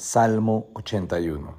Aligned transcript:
Salmo 0.00 0.68
81 0.74 1.56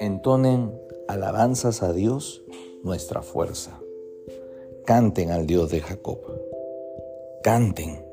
Entonen 0.00 0.78
alabanzas 1.08 1.82
a 1.82 1.94
Dios, 1.94 2.42
nuestra 2.84 3.22
fuerza. 3.22 3.80
Canten 4.84 5.30
al 5.30 5.46
Dios 5.46 5.70
de 5.70 5.80
Jacob. 5.80 6.18
Canten, 7.42 8.04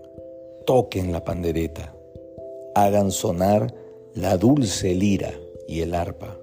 toquen 0.65 1.11
la 1.11 1.25
pandereta, 1.25 1.93
hagan 2.75 3.11
sonar 3.11 3.75
la 4.13 4.37
dulce 4.37 4.95
lira 4.95 5.33
y 5.67 5.81
el 5.81 5.93
arpa. 5.93 6.37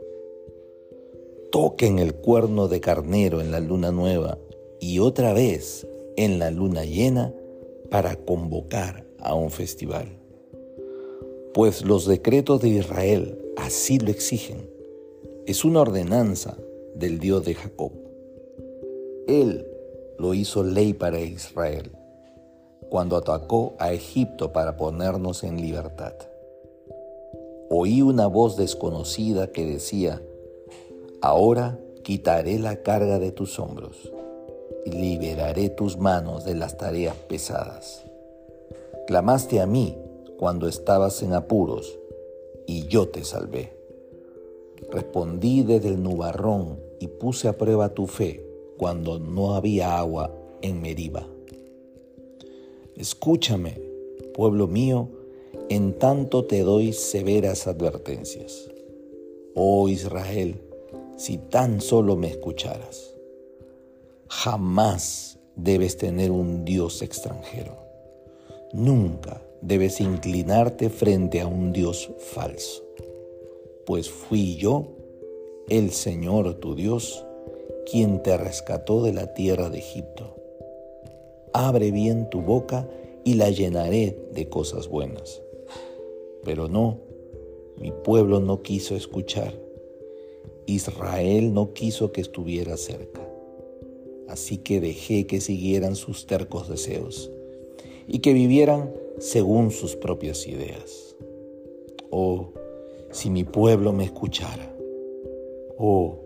Toquen 1.50 1.98
el 1.98 2.14
cuerno 2.14 2.68
de 2.68 2.82
carnero 2.82 3.40
en 3.40 3.50
la 3.50 3.60
luna 3.60 3.90
nueva 3.90 4.36
y 4.80 4.98
otra 4.98 5.32
vez 5.32 5.88
en 6.18 6.38
la 6.38 6.50
luna 6.50 6.84
llena 6.84 7.32
para 7.90 8.16
convocar 8.16 9.06
a 9.18 9.34
un 9.34 9.50
festival. 9.50 10.08
Pues 11.54 11.84
los 11.84 12.06
decretos 12.06 12.60
de 12.60 12.68
Israel 12.68 13.38
así 13.56 13.98
lo 13.98 14.10
exigen. 14.10 14.68
Es 15.46 15.64
una 15.64 15.80
ordenanza 15.80 16.56
del 16.94 17.18
Dios 17.18 17.44
de 17.44 17.54
Jacob. 17.54 17.92
Él 19.27 19.66
lo 20.18 20.34
hizo 20.34 20.62
ley 20.62 20.92
para 20.92 21.20
Israel 21.20 21.91
cuando 22.88 23.16
atacó 23.16 23.74
a 23.78 23.92
Egipto 23.92 24.52
para 24.52 24.77
ponernos 24.77 25.42
en 25.44 25.60
libertad. 25.60 26.14
Oí 27.68 28.02
una 28.02 28.27
voz 28.27 28.56
desconocida 28.56 29.50
que 29.50 29.66
decía, 29.66 30.22
ahora 31.20 31.80
quitaré 32.05 32.58
la 32.58 32.82
carga 32.82 33.18
de 33.18 33.32
tus 33.32 33.58
hombros 33.58 34.12
y 34.86 34.90
liberaré 34.92 35.68
tus 35.68 35.98
manos 35.98 36.45
de 36.45 36.54
las 36.54 36.78
tareas 36.78 37.16
pesadas. 37.16 38.04
Clamaste 39.08 39.60
a 39.60 39.66
mí 39.66 39.96
cuando 40.38 40.68
estabas 40.68 41.22
en 41.22 41.32
apuros 41.32 41.98
y 42.66 42.86
yo 42.86 43.08
te 43.08 43.24
salvé. 43.24 43.77
Respondí 44.92 45.62
desde 45.62 45.88
el 45.88 46.02
nubarrón 46.02 46.78
y 47.00 47.08
puse 47.08 47.48
a 47.48 47.58
prueba 47.58 47.94
tu 47.94 48.06
fe 48.06 48.46
cuando 48.78 49.19
no 49.19 49.55
había 49.55 49.98
agua 49.98 50.30
en 50.62 50.80
Meriba. 50.80 51.27
Escúchame, 52.94 53.80
pueblo 54.34 54.68
mío, 54.68 55.08
en 55.68 55.98
tanto 55.98 56.44
te 56.44 56.61
doy 56.61 56.92
severas 56.92 57.66
advertencias. 57.66 58.70
Oh 59.56 59.89
Israel, 59.89 60.61
si 61.16 61.39
tan 61.39 61.80
solo 61.80 62.14
me 62.14 62.28
escucharas. 62.28 63.16
Jamás 64.28 65.38
debes 65.55 65.96
tener 65.96 66.32
un 66.32 66.64
Dios 66.64 67.00
extranjero. 67.02 67.77
Nunca 68.72 69.41
debes 69.62 70.00
inclinarte 70.00 70.91
frente 70.91 71.41
a 71.41 71.46
un 71.46 71.72
Dios 71.72 72.10
falso. 72.18 72.84
Pues 73.84 74.10
fui 74.10 74.56
yo, 74.56 74.88
el 75.68 75.92
Señor 75.92 76.55
tu 76.55 76.74
Dios, 76.74 77.24
quien 77.88 78.20
te 78.20 78.36
rescató 78.36 79.05
de 79.05 79.12
la 79.12 79.33
tierra 79.33 79.70
de 79.70 79.78
Egipto. 79.78 80.34
Abre 81.52 81.92
bien 81.92 82.28
tu 82.28 82.42
boca 82.42 82.88
y 83.24 83.34
la 83.34 83.50
llenaré 83.50 84.18
de 84.33 84.48
cosas 84.48 84.88
buenas. 84.88 85.40
Pero 86.42 86.68
no, 86.68 86.98
mi 87.77 87.92
pueblo 87.92 88.40
no 88.40 88.62
quiso 88.62 88.96
escuchar. 88.96 89.55
Israel 90.66 91.55
no 91.55 91.72
quiso 91.74 92.11
que 92.11 92.20
estuviera 92.20 92.77
cerca 92.77 93.25
así 94.28 94.58
que 94.58 94.80
dejé 94.80 95.27
que 95.27 95.41
siguieran 95.41 95.96
sus 95.96 96.27
tercos 96.27 96.69
deseos 96.69 97.30
y 98.06 98.20
que 98.20 98.33
vivieran 98.33 98.92
según 99.18 99.70
sus 99.70 99.96
propias 99.96 100.46
ideas. 100.46 101.16
Oh, 102.10 102.52
si 103.10 103.30
mi 103.30 103.44
pueblo 103.44 103.92
me 103.92 104.05
escuchara. 104.05 104.74
Oh, 105.78 106.20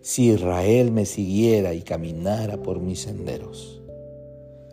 si 0.00 0.30
Israel 0.30 0.92
me 0.92 1.04
siguiera 1.04 1.74
y 1.74 1.82
caminara 1.82 2.62
por 2.62 2.80
mis 2.80 3.00
senderos. 3.00 3.82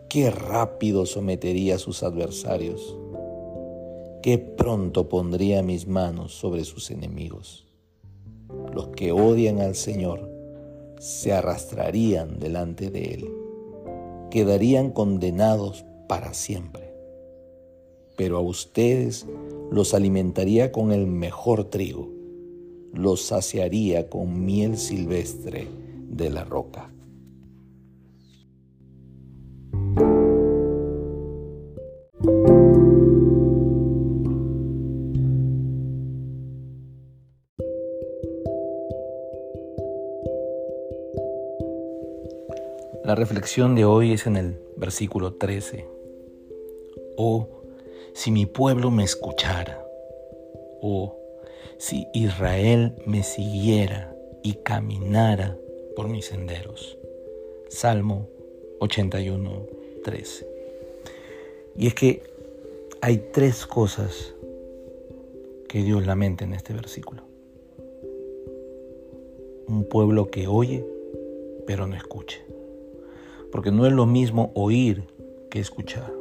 Qué 0.10 0.32
rápido 0.32 1.06
sometería 1.06 1.76
a 1.76 1.80
sus 1.80 2.04
adversarios. 2.04 2.98
Qué 4.22 4.38
pronto 4.38 5.10
pondría 5.10 5.62
mis 5.62 5.88
manos 5.88 6.34
sobre 6.34 6.64
sus 6.64 6.90
enemigos. 6.90 7.66
Los 8.74 8.90
que 8.90 9.12
odian 9.12 9.60
al 9.60 9.76
Señor 9.76 10.35
se 11.06 11.34
arrastrarían 11.34 12.40
delante 12.40 12.90
de 12.90 13.14
Él, 13.14 13.30
quedarían 14.32 14.90
condenados 14.90 15.86
para 16.08 16.34
siempre. 16.34 16.96
Pero 18.18 18.38
a 18.38 18.42
ustedes 18.42 19.28
los 19.70 19.94
alimentaría 19.94 20.72
con 20.72 20.92
el 20.92 21.06
mejor 21.06 21.66
trigo, 21.66 22.10
los 22.92 23.22
saciaría 23.22 24.10
con 24.10 24.46
miel 24.46 24.80
silvestre 24.80 25.68
de 26.10 26.32
la 26.32 26.44
roca. 26.44 26.92
La 43.06 43.14
reflexión 43.14 43.76
de 43.76 43.86
hoy 43.86 44.14
es 44.14 44.26
en 44.26 44.36
el 44.36 44.58
versículo 44.78 45.36
13. 45.36 45.86
Oh, 47.18 47.48
si 48.14 48.32
mi 48.32 48.48
pueblo 48.48 48.90
me 48.90 49.04
escuchara. 49.04 49.86
Oh, 50.82 51.16
si 51.78 52.08
Israel 52.16 52.96
me 53.06 53.22
siguiera 53.22 54.18
y 54.42 54.54
caminara 54.54 55.56
por 55.96 56.10
mis 56.10 56.26
senderos. 56.26 56.98
Salmo 57.70 58.28
81, 58.80 59.68
13. 60.04 60.48
Y 61.78 61.86
es 61.86 61.94
que 61.94 62.24
hay 63.02 63.20
tres 63.32 63.68
cosas 63.68 64.34
que 65.70 65.84
Dios 65.84 66.08
lamenta 66.08 66.44
en 66.44 66.56
este 66.56 66.74
versículo. 66.74 67.22
Un 69.68 69.86
pueblo 69.88 70.32
que 70.32 70.48
oye, 70.48 70.84
pero 71.68 71.86
no 71.86 71.96
escucha 71.96 72.40
porque 73.56 73.72
no 73.72 73.86
es 73.86 73.94
lo 73.94 74.06
mismo 74.06 74.52
oír 74.54 75.08
que 75.50 75.62
escuchar. 75.62 76.12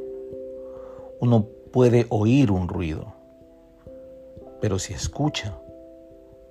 Uno 1.18 1.48
puede 1.72 2.06
oír 2.08 2.52
un 2.52 2.68
ruido, 2.68 3.12
pero 4.60 4.78
si 4.78 4.94
escucha, 4.94 5.58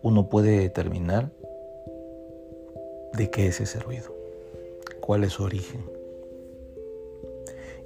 uno 0.01 0.27
puede 0.27 0.59
determinar 0.59 1.31
de 3.13 3.31
qué 3.31 3.47
es 3.47 3.61
ese 3.61 3.79
ruido, 3.79 4.13
cuál 4.99 5.23
es 5.23 5.31
su 5.31 5.43
origen. 5.43 5.89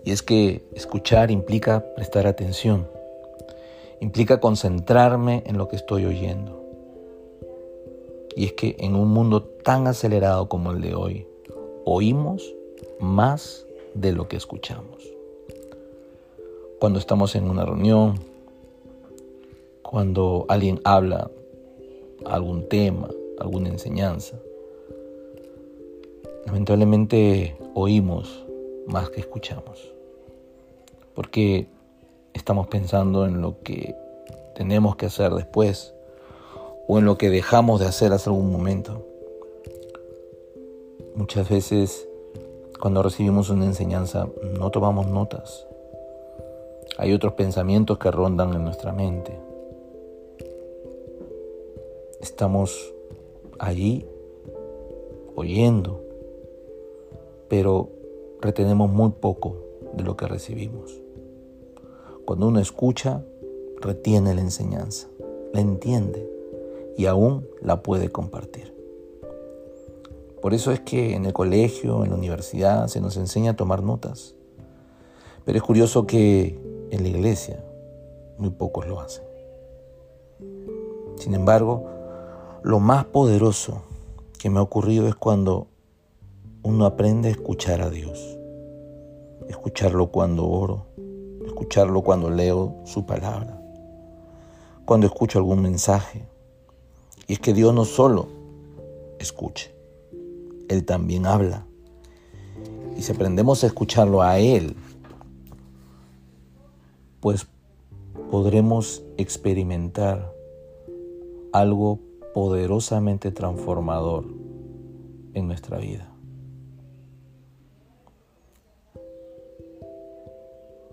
Y 0.04 0.10
es 0.10 0.24
que 0.24 0.68
escuchar 0.74 1.30
implica 1.30 1.86
prestar 1.94 2.26
atención, 2.26 2.88
implica 4.00 4.40
concentrarme 4.40 5.44
en 5.46 5.60
lo 5.60 5.68
que 5.68 5.76
estoy 5.76 6.06
oyendo. 6.06 6.64
Y 8.36 8.46
es 8.46 8.54
que 8.54 8.76
en 8.80 8.96
un 8.96 9.10
mundo 9.10 9.44
tan 9.44 9.86
acelerado 9.86 10.50
como 10.50 10.72
el 10.72 10.82
de 10.82 10.96
hoy, 10.96 11.28
oímos 11.86 12.57
más 13.00 13.66
de 13.94 14.12
lo 14.12 14.28
que 14.28 14.38
escuchamos. 14.38 15.04
Cuando 16.80 17.00
estamos 17.00 17.36
en 17.36 17.50
una 17.50 17.66
reunión, 17.66 18.20
cuando 19.82 20.46
alguien 20.50 20.80
habla 20.84 21.32
algún 22.26 22.68
tema, 22.68 23.10
alguna 23.40 23.70
enseñanza, 23.70 24.38
lamentablemente 26.46 27.58
oímos 27.74 28.46
más 28.86 29.10
que 29.10 29.22
escuchamos, 29.22 29.94
porque 31.14 31.68
estamos 32.34 32.68
pensando 32.68 33.26
en 33.26 33.42
lo 33.42 33.62
que 33.64 33.96
tenemos 34.56 34.96
que 34.96 35.08
hacer 35.08 35.34
después 35.34 35.94
o 36.88 37.00
en 37.00 37.06
lo 37.06 37.18
que 37.18 37.30
dejamos 37.30 37.80
de 37.80 37.88
hacer 37.88 38.14
hace 38.14 38.30
algún 38.30 38.52
momento. 38.52 39.06
Muchas 41.16 41.50
veces 41.50 42.08
cuando 42.80 43.02
recibimos 43.02 43.50
una 43.50 43.66
enseñanza 43.66 44.28
no 44.60 44.70
tomamos 44.70 45.08
notas. 45.08 45.68
Hay 46.98 47.14
otros 47.14 47.34
pensamientos 47.34 47.98
que 47.98 48.12
rondan 48.12 48.54
en 48.54 48.64
nuestra 48.64 48.92
mente. 48.92 49.38
Estamos 52.22 52.94
allí 53.60 54.06
oyendo, 55.36 56.02
pero 57.48 57.90
retenemos 58.42 58.90
muy 58.90 59.12
poco 59.12 59.56
de 59.94 60.04
lo 60.04 60.16
que 60.16 60.28
recibimos. 60.28 61.02
Cuando 62.26 62.48
uno 62.48 62.60
escucha, 62.60 63.24
retiene 63.82 64.34
la 64.34 64.42
enseñanza, 64.42 65.08
la 65.54 65.62
entiende 65.62 66.30
y 66.98 67.06
aún 67.06 67.48
la 67.62 67.82
puede 67.82 68.10
compartir. 68.10 68.77
Por 70.42 70.54
eso 70.54 70.72
es 70.72 70.80
que 70.80 71.16
en 71.16 71.26
el 71.26 71.34
colegio, 71.34 72.04
en 72.04 72.12
la 72.12 72.16
universidad, 72.16 72.88
se 72.88 73.02
nos 73.02 73.18
enseña 73.18 73.52
a 73.52 73.56
tomar 73.56 73.84
notas. 73.84 74.36
Pero 75.46 75.58
es 75.58 75.64
curioso 75.64 76.06
que 76.06 76.60
en 76.92 77.04
la 77.04 77.10
iglesia 77.10 77.64
muy 78.38 78.52
pocos 78.52 78.88
lo 78.88 79.00
hacen. 79.00 79.24
Sin 81.18 81.34
embargo, 81.34 81.86
lo 82.64 82.80
más 82.80 83.06
poderoso 83.06 83.82
que 84.38 84.50
me 84.50 84.60
ha 84.60 84.62
ocurrido 84.62 85.08
es 85.08 85.16
cuando 85.16 85.68
uno 86.64 86.86
aprende 86.86 87.30
a 87.30 87.32
escuchar 87.32 87.82
a 87.82 87.90
Dios. 87.90 88.38
Escucharlo 89.48 90.08
cuando 90.08 90.48
oro, 90.48 90.88
escucharlo 91.46 92.02
cuando 92.02 92.30
leo 92.30 92.76
su 92.84 93.06
palabra, 93.06 93.60
cuando 94.86 95.08
escucho 95.08 95.40
algún 95.40 95.62
mensaje. 95.62 96.28
Y 97.28 97.34
es 97.34 97.40
que 97.40 97.54
Dios 97.54 97.74
no 97.74 97.86
solo 97.86 98.28
escuche, 99.18 99.74
Él 100.70 100.86
también 100.86 101.26
habla. 101.26 101.66
Y 102.98 103.02
si 103.02 103.12
aprendemos 103.12 103.64
a 103.64 103.68
escucharlo 103.68 104.22
a 104.22 104.40
Él, 104.40 104.76
pues 107.20 107.48
podremos 108.32 109.04
experimentar 109.18 110.34
algo 111.54 112.00
poderosamente 112.34 113.32
transformador 113.32 114.26
en 115.34 115.48
nuestra 115.48 115.78
vida. 115.78 116.12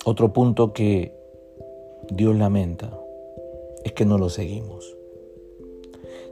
Otro 0.07 0.33
punto 0.33 0.75
que 0.75 1.15
Dios 2.11 2.37
lamenta 2.37 2.91
es 3.85 3.93
que 3.93 4.05
no 4.05 4.19
lo 4.19 4.29
seguimos. 4.29 4.97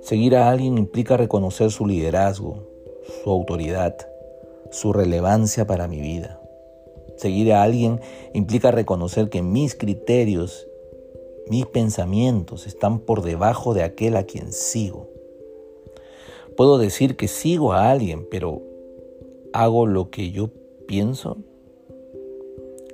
Seguir 0.03 0.37
a 0.37 0.51
alguien 0.51 0.79
implica 0.79 1.17
reconocer 1.17 1.71
su 1.71 1.87
liderazgo, 1.87 2.72
su 3.23 3.31
autoridad, 3.31 3.97
su 4.71 4.93
relevancia 4.93 5.67
para 5.67 5.89
mi 5.89 6.01
vida. 6.01 6.41
Seguir 7.17 7.53
a 7.53 7.63
alguien 7.63 8.01
implica 8.33 8.71
reconocer 8.71 9.29
que 9.29 9.43
mis 9.43 9.75
criterios 9.75 10.67
mis 11.49 11.67
pensamientos 11.67 12.67
están 12.67 13.01
por 13.01 13.23
debajo 13.23 13.75
de 13.75 13.83
aquel 13.83 14.17
a 14.17 14.25
quien 14.25 14.53
sigo. 14.53 15.09
Puedo 16.57 16.79
decir 16.79 17.17
que 17.17 17.29
sigo 17.29 17.73
a 17.73 17.91
alguien, 17.91 18.27
pero 18.31 18.63
¿hago 19.53 19.87
lo 19.87 20.11
que 20.11 20.31
yo 20.31 20.51
pienso? 20.87 21.39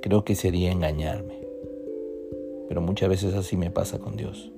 Creo 0.01 0.23
que 0.23 0.35
sería 0.35 0.71
engañarme. 0.71 1.39
Pero 2.67 2.81
muchas 2.81 3.09
veces 3.09 3.33
así 3.33 3.57
me 3.57 3.71
pasa 3.71 3.99
con 3.99 4.15
Dios. 4.15 4.51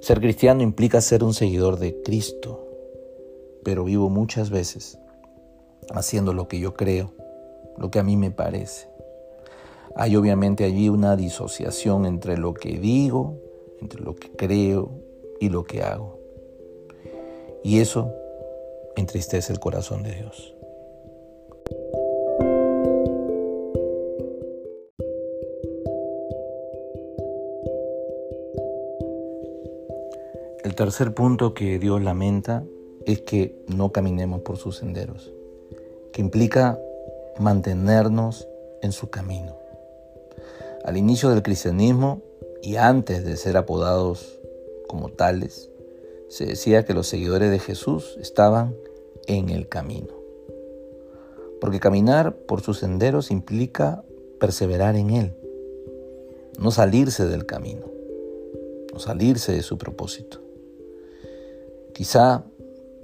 Ser 0.00 0.20
cristiano 0.20 0.62
implica 0.62 1.00
ser 1.00 1.24
un 1.24 1.34
seguidor 1.34 1.78
de 1.78 2.02
Cristo, 2.02 2.65
pero 3.66 3.82
vivo 3.82 4.08
muchas 4.08 4.50
veces 4.50 4.96
haciendo 5.90 6.32
lo 6.32 6.46
que 6.46 6.60
yo 6.60 6.74
creo, 6.74 7.12
lo 7.76 7.90
que 7.90 7.98
a 7.98 8.04
mí 8.04 8.16
me 8.16 8.30
parece. 8.30 8.88
Hay 9.96 10.14
obviamente 10.14 10.62
allí 10.62 10.88
una 10.88 11.16
disociación 11.16 12.06
entre 12.06 12.38
lo 12.38 12.54
que 12.54 12.78
digo, 12.78 13.40
entre 13.80 14.02
lo 14.02 14.14
que 14.14 14.30
creo 14.30 14.92
y 15.40 15.48
lo 15.48 15.64
que 15.64 15.82
hago. 15.82 16.16
Y 17.64 17.80
eso 17.80 18.12
entristece 18.94 19.52
el 19.52 19.58
corazón 19.58 20.04
de 20.04 20.14
Dios. 20.14 20.54
El 30.62 30.76
tercer 30.76 31.14
punto 31.14 31.52
que 31.52 31.80
Dios 31.80 32.00
lamenta 32.00 32.64
es 33.06 33.20
que 33.20 33.56
no 33.68 33.92
caminemos 33.92 34.42
por 34.42 34.56
sus 34.58 34.76
senderos, 34.76 35.32
que 36.12 36.20
implica 36.20 36.78
mantenernos 37.38 38.46
en 38.82 38.92
su 38.92 39.08
camino. 39.10 39.56
Al 40.84 40.96
inicio 40.96 41.30
del 41.30 41.42
cristianismo 41.42 42.22
y 42.62 42.76
antes 42.76 43.24
de 43.24 43.36
ser 43.36 43.56
apodados 43.56 44.38
como 44.88 45.08
tales, 45.08 45.70
se 46.28 46.46
decía 46.46 46.84
que 46.84 46.94
los 46.94 47.06
seguidores 47.06 47.50
de 47.50 47.60
Jesús 47.60 48.16
estaban 48.20 48.74
en 49.26 49.50
el 49.50 49.68
camino. 49.68 50.14
Porque 51.60 51.80
caminar 51.80 52.34
por 52.34 52.60
sus 52.60 52.78
senderos 52.78 53.30
implica 53.30 54.04
perseverar 54.40 54.96
en 54.96 55.10
Él, 55.10 55.36
no 56.58 56.70
salirse 56.72 57.26
del 57.26 57.46
camino, 57.46 57.86
no 58.92 58.98
salirse 58.98 59.52
de 59.52 59.62
su 59.62 59.78
propósito. 59.78 60.40
Quizá 61.92 62.44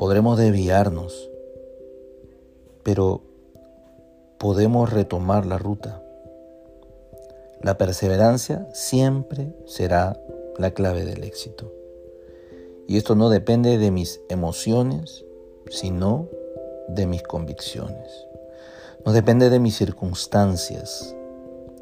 podremos 0.03 0.37
desviarnos, 0.37 1.31
pero 2.83 3.23
podemos 4.37 4.93
retomar 4.93 5.47
la 5.47 5.59
ruta 5.59 6.03
la 7.63 7.79
perseverancia 7.79 8.67
siempre 8.73 9.55
será 9.67 10.21
la 10.59 10.73
clave 10.73 11.05
del 11.05 11.23
éxito. 11.23 11.73
Y 12.89 12.97
esto 12.97 13.15
no 13.15 13.31
depende 13.31 13.79
de 13.79 13.93
mis 13.93 14.21
emociones, 14.29 15.25
sino 15.71 16.29
de 16.89 17.07
mis 17.07 17.23
convicciones. 17.23 18.27
No 19.07 19.13
depende 19.13 19.49
de 19.49 19.61
mis 19.61 19.77
circunstancias, 19.77 21.15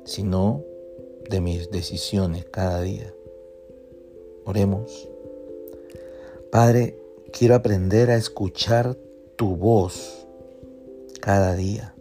sino 0.05 0.63
de 1.31 1.41
mis 1.41 1.71
decisiones 1.71 2.45
cada 2.45 2.83
día. 2.83 3.15
Oremos. 4.45 5.09
Padre, 6.53 6.99
quiero 7.33 7.55
aprender 7.55 8.11
a 8.11 8.17
escuchar 8.17 8.97
tu 9.37 9.57
voz 9.57 10.27
cada 11.21 11.55
día. 11.55 11.95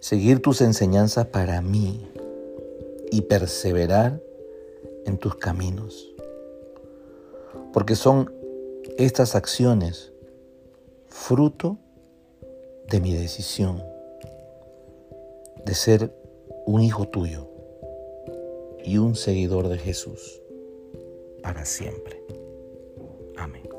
Seguir 0.00 0.40
tus 0.40 0.60
enseñanzas 0.60 1.26
para 1.26 1.60
mí 1.62 2.08
y 3.10 3.22
perseverar 3.22 4.20
en 5.06 5.18
tus 5.18 5.36
caminos. 5.36 6.12
Porque 7.72 7.94
son 7.94 8.32
estas 8.98 9.34
acciones 9.34 10.12
fruto 11.08 11.78
de 12.88 13.00
mi 13.00 13.14
decisión 13.14 13.82
de 15.64 15.74
ser 15.74 16.14
un 16.66 16.82
hijo 16.82 17.08
tuyo 17.08 17.48
y 18.84 18.98
un 18.98 19.14
seguidor 19.14 19.68
de 19.68 19.78
Jesús 19.78 20.40
para 21.42 21.64
siempre. 21.64 22.22
Amén. 23.36 23.71